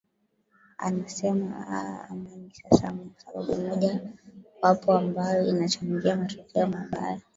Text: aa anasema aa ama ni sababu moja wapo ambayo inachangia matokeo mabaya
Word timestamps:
aa 0.79 0.85
anasema 0.85 1.57
aa 1.69 2.07
ama 2.09 2.29
ni 2.35 2.51
sababu 2.75 3.55
moja 3.61 4.01
wapo 4.61 4.93
ambayo 4.93 5.47
inachangia 5.47 6.15
matokeo 6.15 6.67
mabaya 6.67 7.21